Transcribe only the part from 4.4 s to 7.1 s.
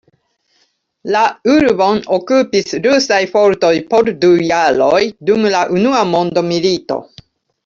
jaroj dum la unua mondmilito.